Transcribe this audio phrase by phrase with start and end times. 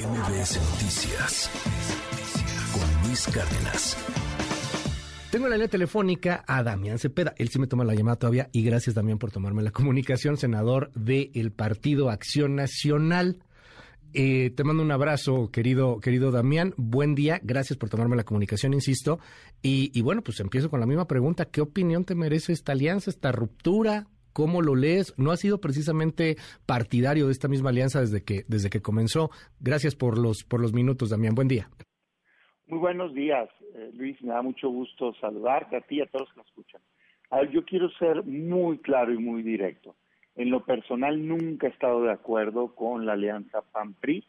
[0.00, 1.50] MBS Noticias
[2.72, 3.98] con Luis Cárdenas.
[5.30, 7.34] Tengo la línea telefónica a Damián Cepeda.
[7.36, 10.90] Él sí me toma la llamada todavía y gracias también por tomarme la comunicación, senador
[10.94, 13.40] del Partido Acción Nacional.
[14.14, 16.72] Eh, te mando un abrazo, querido, querido Damián.
[16.78, 19.18] Buen día, gracias por tomarme la comunicación, insisto.
[19.60, 21.44] Y bueno, pues empiezo con la misma pregunta.
[21.44, 24.06] ¿Qué opinión te merece esta alianza, esta ruptura?
[24.32, 25.14] ¿Cómo lo lees?
[25.18, 26.36] No ha sido precisamente
[26.66, 29.30] partidario de esta misma alianza desde que, desde que comenzó.
[29.60, 31.34] Gracias por los, por los minutos, Damián.
[31.34, 31.68] Buen día.
[32.66, 34.22] Muy buenos días, eh, Luis.
[34.22, 36.80] Me da mucho gusto saludarte a ti y a todos los que escuchan.
[37.30, 39.96] A ver, yo quiero ser muy claro y muy directo.
[40.36, 44.24] En lo personal nunca he estado de acuerdo con la alianza PAN-PRI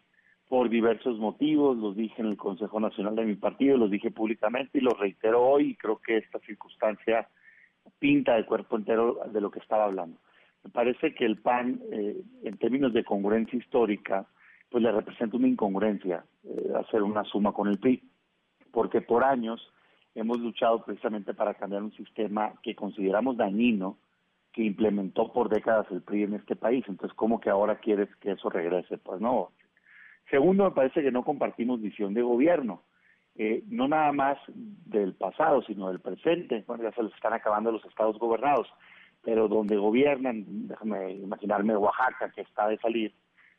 [0.47, 1.77] por diversos motivos.
[1.77, 5.41] Los dije en el Consejo Nacional de mi partido, los dije públicamente y los reitero
[5.41, 5.69] hoy.
[5.69, 7.29] Y creo que esta circunstancia
[7.99, 10.17] pinta de cuerpo entero de lo que estaba hablando.
[10.63, 14.27] Me parece que el PAN, eh, en términos de congruencia histórica,
[14.69, 18.01] pues le representa una incongruencia eh, hacer una suma con el PRI,
[18.71, 19.61] porque por años
[20.15, 23.97] hemos luchado precisamente para cambiar un sistema que consideramos dañino,
[24.53, 26.83] que implementó por décadas el PRI en este país.
[26.87, 28.97] Entonces, ¿cómo que ahora quieres que eso regrese?
[28.97, 29.51] Pues no.
[30.29, 32.83] Segundo, me parece que no compartimos visión de gobierno.
[33.35, 36.63] Eh, no nada más del pasado, sino del presente.
[36.67, 38.67] Bueno, ya se les están acabando los estados gobernados,
[39.23, 43.13] pero donde gobiernan, déjame imaginarme Oaxaca, que está de salir,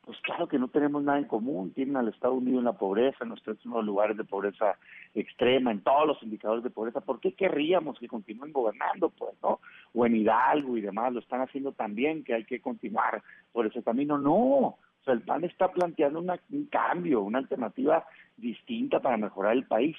[0.04, 1.72] pues claro que no tenemos nada en común.
[1.72, 4.76] Tienen al Estado Unido en la pobreza, en uno de los lugares de pobreza
[5.14, 7.00] extrema, en todos los indicadores de pobreza.
[7.00, 9.60] ¿Por qué querríamos que continúen gobernando, pues, no?
[9.94, 13.82] O en Hidalgo y demás, lo están haciendo también, que hay que continuar por ese
[13.84, 14.18] camino.
[14.18, 19.66] No, o sea, el PAN está planteando un cambio, una alternativa distinta para mejorar el
[19.66, 19.96] país.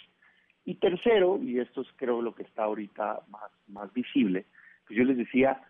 [0.64, 4.46] Y tercero, y esto es creo lo que está ahorita más, más visible,
[4.88, 5.62] pues yo les decía,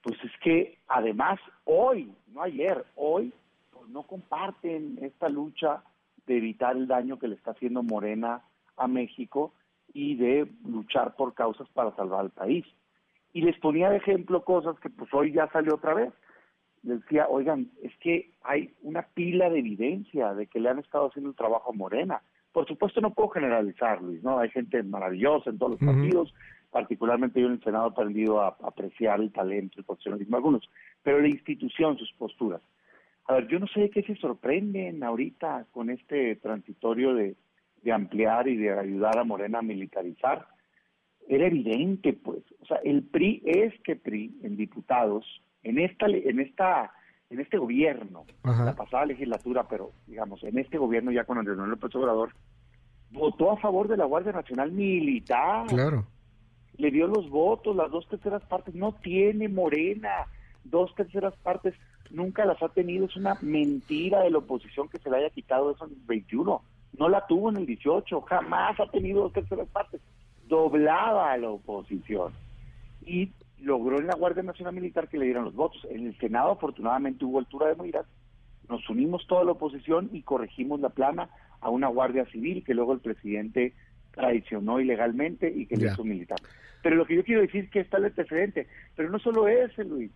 [0.00, 3.30] pues es que además hoy, no ayer, hoy,
[3.70, 5.82] pues no comparten esta lucha
[6.26, 8.40] de evitar el daño que le está haciendo Morena
[8.78, 9.52] a México
[9.92, 12.64] y de luchar por causas para salvar al país.
[13.34, 16.10] Y les ponía de ejemplo cosas que pues hoy ya salió otra vez
[16.82, 21.30] decía, oigan, es que hay una pila de evidencia de que le han estado haciendo
[21.30, 22.22] el trabajo a Morena.
[22.52, 24.38] Por supuesto no puedo generalizar, Luis, ¿no?
[24.38, 26.34] Hay gente maravillosa en todos los partidos,
[26.70, 30.70] particularmente yo en el Senado he aprendido a, apreciar el talento, el profesionalismo de algunos,
[31.02, 32.62] pero la institución, sus posturas.
[33.26, 37.36] A ver, yo no sé de qué se sorprenden ahorita con este transitorio de,
[37.82, 40.46] de ampliar y de ayudar a Morena a militarizar.
[41.28, 45.26] Era evidente, pues, o sea, el PRI es que PRI en diputados
[45.62, 46.92] en esta en esta
[47.30, 51.72] en este gobierno, la pasada legislatura, pero digamos, en este gobierno ya con Andrés Manuel
[51.72, 52.30] López Obrador,
[53.10, 55.66] votó a favor de la Guardia Nacional Militar.
[55.66, 56.06] Claro.
[56.78, 58.74] Le dio los votos, las dos terceras partes.
[58.74, 60.26] No tiene Morena
[60.64, 61.74] dos terceras partes.
[62.10, 63.06] Nunca las ha tenido.
[63.06, 66.62] Es una mentira de la oposición que se le haya quitado eso en el 21.
[66.98, 68.20] No la tuvo en el 18.
[68.22, 70.00] Jamás ha tenido dos terceras partes.
[70.46, 72.32] Doblaba a la oposición.
[73.04, 75.86] Y logró en la Guardia Nacional Militar que le dieran los votos.
[75.90, 78.06] En el Senado afortunadamente hubo altura de miras,
[78.68, 81.30] nos unimos toda la oposición y corregimos la plana
[81.60, 83.74] a una Guardia Civil que luego el presidente
[84.12, 86.38] traicionó ilegalmente y que le hizo militar.
[86.82, 89.84] Pero lo que yo quiero decir es que está el antecedente, pero no solo ese,
[89.84, 90.10] Luis.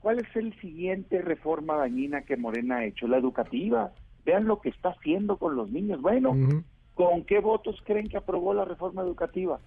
[0.00, 3.06] ¿Cuál es el siguiente reforma dañina que Morena ha hecho?
[3.06, 3.92] La educativa.
[4.24, 6.00] Vean lo que está haciendo con los niños.
[6.00, 6.34] Bueno,
[6.94, 9.60] ¿con qué votos creen que aprobó la reforma educativa?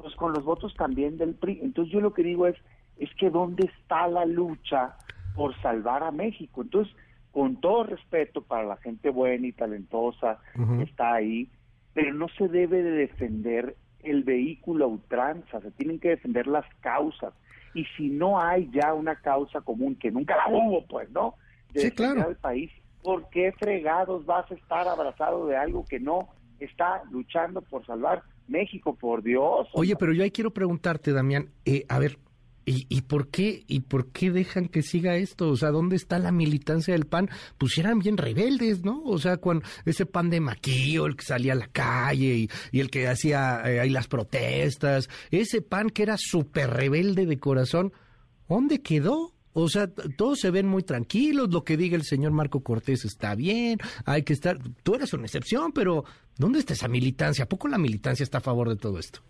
[0.00, 1.60] Pues con los votos también del PRI.
[1.62, 2.56] Entonces yo lo que digo es,
[2.98, 4.96] es que ¿dónde está la lucha
[5.34, 6.62] por salvar a México?
[6.62, 6.94] Entonces,
[7.32, 11.48] con todo respeto para la gente buena y talentosa que está ahí,
[11.94, 16.66] pero no se debe de defender el vehículo a ultranza, se tienen que defender las
[16.80, 17.32] causas.
[17.74, 21.34] Y si no hay ya una causa común, que nunca la hubo, pues, ¿no?
[21.72, 22.22] De sí, claro.
[22.22, 22.70] al país,
[23.02, 26.28] ¿por qué fregados vas a estar abrazado de algo que no
[26.58, 29.68] está luchando por salvar México, por Dios.
[29.72, 32.18] Oye, pero yo ahí quiero preguntarte, Damián, eh, a ver,
[32.66, 35.48] ¿y, ¿y, por qué y por qué dejan que siga esto?
[35.48, 37.30] O sea, ¿dónde está la militancia del PAN?
[37.58, 39.02] Pues eran bien rebeldes, ¿no?
[39.04, 42.90] O sea, con ese PAN de maquillo, el que salía a la calle y, el
[42.90, 47.92] que hacía eh, ahí las protestas, ese PAN que era súper rebelde de corazón,
[48.48, 49.32] ¿dónde quedó?
[49.52, 53.34] O sea, todos se ven muy tranquilos, lo que diga el señor Marco Cortés está
[53.34, 56.04] bien, hay que estar, tú eres una excepción, pero
[56.38, 57.44] ¿dónde está esa militancia?
[57.44, 59.20] ¿A poco la militancia está a favor de todo esto?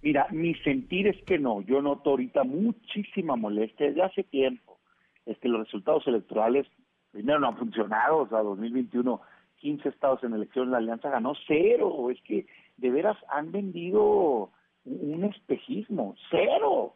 [0.00, 4.78] Mira, mi sentir es que no, yo noto ahorita muchísima molestia desde hace tiempo.
[5.26, 6.66] Es que los resultados electorales,
[7.10, 9.20] primero no han funcionado, o sea, 2021,
[9.56, 12.46] 15 estados en elección, la alianza ganó cero, es que
[12.76, 14.50] de veras han vendido
[14.84, 16.94] un espejismo, cero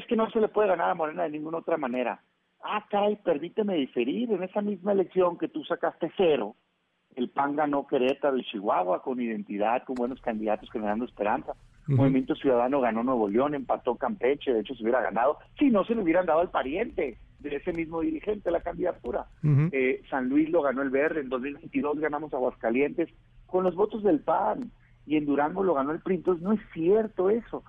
[0.00, 2.20] es que no se le puede ganar a Morena de ninguna otra manera.
[2.62, 6.56] Ah, caray, permíteme diferir, en esa misma elección que tú sacaste cero,
[7.16, 11.54] El PAN ganó Querétaro y Chihuahua con identidad, con buenos candidatos generando esperanza.
[11.86, 15.94] Movimiento Ciudadano ganó Nuevo León, empató Campeche, de hecho se hubiera ganado si no se
[15.94, 19.26] le hubieran dado al pariente de ese mismo dirigente la candidatura.
[19.72, 23.08] Eh, San Luis lo ganó el Verde, en 2022 ganamos Aguascalientes
[23.46, 24.70] con los votos del PAN
[25.06, 27.64] y en Durango lo ganó el PRI, entonces no es cierto eso.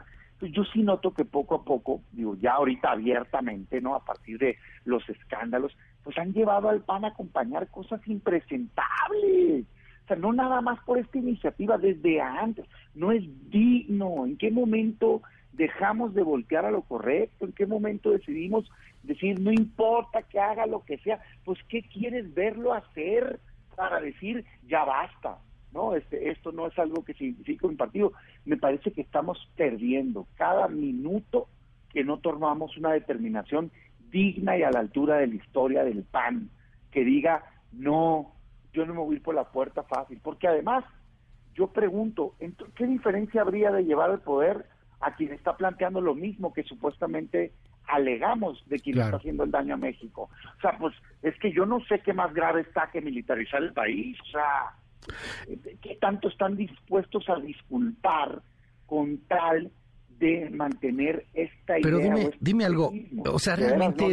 [0.48, 3.96] Yo sí noto que poco a poco, digo, ya ahorita abiertamente, ¿no?
[3.96, 9.66] A partir de los escándalos, pues han llevado al PAN a acompañar cosas impresentables
[10.16, 12.66] no nada más por esta iniciativa, desde antes,
[12.96, 14.26] no es digno.
[14.26, 15.22] ¿En qué momento
[15.54, 17.46] dejamos de voltear a lo correcto?
[17.46, 18.70] ¿En qué momento decidimos
[19.04, 21.20] decir, no importa que haga lo que sea?
[21.46, 23.40] Pues, ¿qué quieres verlo hacer
[23.76, 25.38] para decir, ya basta?
[25.74, 28.14] No, este, esto no es algo que significa un partido.
[28.46, 31.48] Me parece que estamos perdiendo cada minuto
[31.90, 33.72] que no tomamos una determinación
[34.12, 36.50] digna y a la altura de la historia del PAN,
[36.92, 38.34] que diga, no,
[38.74, 40.84] yo no me voy a ir por la puerta fácil, porque además
[41.54, 42.36] yo pregunto,
[42.76, 44.66] ¿qué diferencia habría de llevar el poder
[45.00, 47.54] a quien está planteando lo mismo que supuestamente
[47.88, 50.30] alegamos de quien está haciendo el daño a México?
[50.58, 53.74] O sea, pues es que yo no sé qué más grave está que militarizar el
[53.74, 54.76] país, o sea,
[55.82, 58.42] ¿qué tanto están dispuestos a disculpar
[58.86, 59.72] con tal
[60.22, 61.82] de mantener esta idea.
[61.82, 62.94] Pero dime, dime algo,
[63.26, 64.06] o sea, realmente,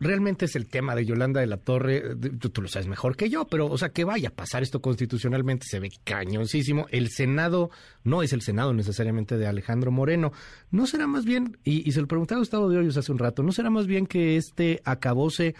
[0.00, 2.02] realmente es el tema de Yolanda de la Torre,
[2.40, 5.64] tú, lo sabes mejor que yo, pero, o sea, que vaya a pasar esto constitucionalmente
[5.66, 6.86] se ve cañoncísimo.
[6.90, 7.70] El Senado
[8.02, 10.32] no es el Senado necesariamente de Alejandro Moreno.
[10.72, 13.44] ¿No será más bien, y, se lo preguntaba a Gustavo de Hoyos hace un rato,
[13.44, 15.54] ¿no será más bien que este acabose,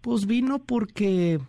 [0.00, 1.40] pues vino porque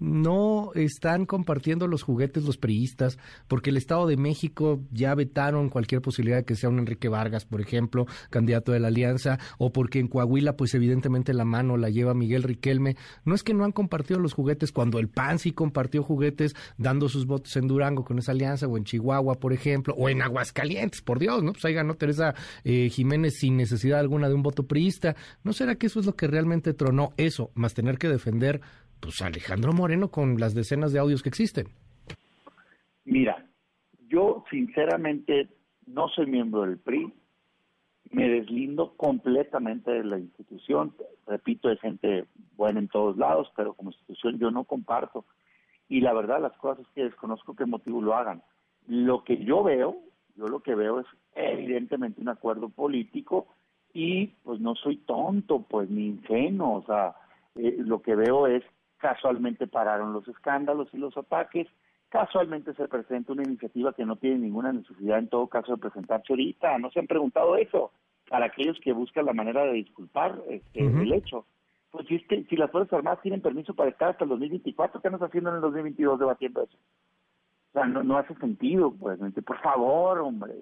[0.00, 6.00] no están compartiendo los juguetes los priistas, porque el Estado de México ya vetaron cualquier
[6.00, 10.00] posibilidad de que sea un Enrique Vargas, por ejemplo, candidato de la alianza, o porque
[10.00, 12.96] en Coahuila, pues evidentemente la mano la lleva Miguel Riquelme.
[13.24, 17.08] No es que no han compartido los juguetes, cuando el PAN sí compartió juguetes dando
[17.08, 21.02] sus votos en Durango con esa alianza, o en Chihuahua, por ejemplo, o en Aguascalientes,
[21.02, 21.52] por Dios, ¿no?
[21.52, 25.14] Pues ahí ganó Teresa eh, Jiménez sin necesidad alguna de un voto priista.
[25.44, 28.62] ¿No será que eso es lo que realmente tronó eso, más tener que defender
[29.00, 31.68] pues Alejandro Moreno con las decenas de audios que existen.
[33.04, 33.46] Mira,
[34.08, 35.48] yo sinceramente
[35.86, 37.12] no soy miembro del PRI,
[38.10, 40.94] me deslindo completamente de la institución,
[41.26, 42.26] repito, hay gente
[42.56, 45.24] buena en todos lados, pero como institución yo no comparto.
[45.88, 48.42] Y la verdad, las cosas que desconozco qué motivo lo hagan.
[48.86, 49.96] Lo que yo veo,
[50.36, 53.46] yo lo que veo es evidentemente un acuerdo político
[53.92, 57.14] y pues no soy tonto, pues ni ingenuo, o sea,
[57.56, 58.62] eh, lo que veo es
[59.00, 61.66] casualmente pararon los escándalos y los ataques,
[62.08, 66.32] casualmente se presenta una iniciativa que no tiene ninguna necesidad en todo caso de presentarse
[66.32, 67.92] ahorita, no se han preguntado eso,
[68.28, 71.46] para aquellos que buscan la manera de disculpar este, el hecho.
[71.90, 75.00] Pues si, es que, si las Fuerzas Armadas tienen permiso para estar hasta el 2024,
[75.00, 76.76] ¿qué están haciendo en el 2022 debatiendo eso?
[77.70, 80.54] O sea, no, no hace sentido, pues, por favor, hombre.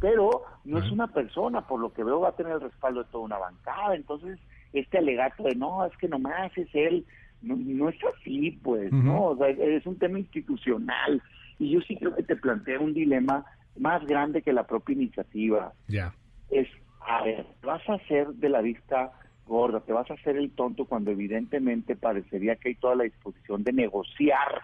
[0.00, 3.10] Pero no es una persona, por lo que veo va a tener el respaldo de
[3.10, 4.38] toda una bancada, entonces
[4.72, 7.04] este alegato de no, es que nomás es él,
[7.42, 9.24] no, es así, pues, ¿no?
[9.30, 11.22] O sea, es un tema institucional.
[11.58, 13.44] Y yo sí creo que te plantea un dilema
[13.78, 15.72] más grande que la propia iniciativa.
[15.88, 16.14] Ya.
[16.50, 16.68] Es,
[17.06, 19.12] a ver, vas a hacer de la vista
[19.46, 23.64] gorda, te vas a hacer el tonto cuando evidentemente parecería que hay toda la disposición
[23.64, 24.62] de negociar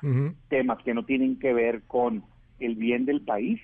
[0.48, 2.22] temas que no tienen que ver con
[2.60, 3.60] el bien del país.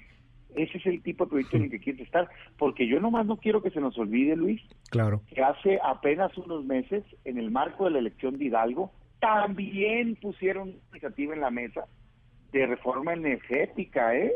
[0.55, 3.38] Ese es el tipo de proyecto en el que quieres estar, porque yo nomás no
[3.38, 5.23] quiero que se nos olvide, Luis, claro.
[5.27, 8.93] que hace apenas unos meses, en el marco de la elección de Hidalgo,
[9.25, 11.87] también pusieron una iniciativa en la mesa
[12.52, 14.31] de reforma energética, ¿eh?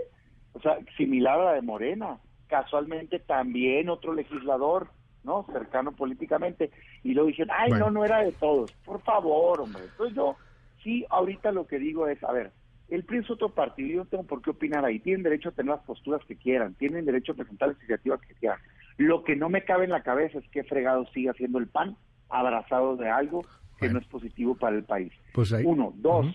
[0.54, 2.18] O sea, similar a la de Morena.
[2.46, 4.88] Casualmente también otro legislador,
[5.24, 5.44] ¿no?
[5.52, 6.70] Cercano políticamente.
[7.04, 8.72] Y luego dijeron, ay, no, no era de todos.
[8.86, 9.82] Por favor, hombre.
[9.84, 10.36] Entonces yo,
[10.82, 12.50] sí, ahorita lo que digo es, a ver,
[12.88, 15.00] el PRI es otro partido, yo no tengo por qué opinar ahí.
[15.00, 18.34] Tienen derecho a tener las posturas que quieran, tienen derecho a presentar las iniciativas que
[18.36, 18.58] quieran.
[18.96, 21.94] Lo que no me cabe en la cabeza es que fregado siga haciendo el PAN
[22.30, 23.44] abrazado de algo
[23.78, 25.12] que no es positivo para el país.
[25.32, 25.92] Pues Uno.
[25.96, 26.26] Dos,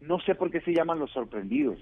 [0.00, 1.78] no sé por qué se llaman los sorprendidos,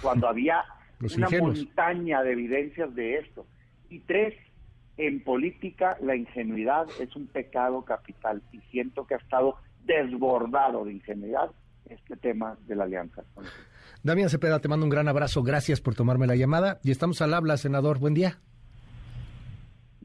[0.00, 0.64] cuando había
[1.16, 3.46] una montaña de evidencias de esto.
[3.90, 4.34] Y tres,
[4.96, 10.92] en política la ingenuidad es un pecado capital y siento que ha estado desbordado de
[10.92, 11.50] ingenuidad
[11.86, 13.24] este tema de la alianza.
[14.02, 17.34] Damián Cepeda, te mando un gran abrazo, gracias por tomarme la llamada y estamos al
[17.34, 17.98] habla, senador.
[17.98, 18.38] Buen día.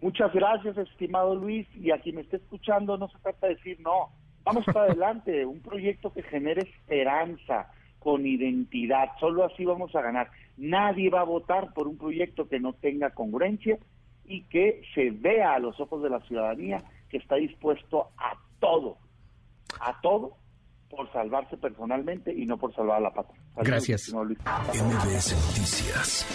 [0.01, 3.79] Muchas gracias, estimado Luis, y a quien me esté escuchando no se trata de decir
[3.79, 4.09] no,
[4.43, 10.29] vamos para adelante, un proyecto que genere esperanza, con identidad, solo así vamos a ganar.
[10.55, 13.77] Nadie va a votar por un proyecto que no tenga congruencia
[14.23, 18.97] y que se vea a los ojos de la ciudadanía que está dispuesto a todo,
[19.79, 20.37] a todo
[20.89, 23.41] por salvarse personalmente y no por salvar a la patria.
[23.57, 24.13] Gracias.
[24.13, 26.25] MBS Noticias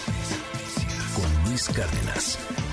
[1.15, 2.72] con Luis Cárdenas.